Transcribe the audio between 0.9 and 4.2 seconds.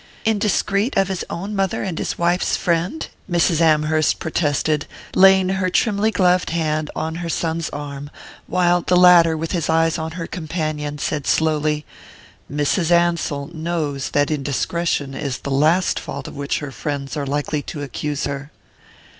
of his own mother and his wife's friend?" Mrs. Amherst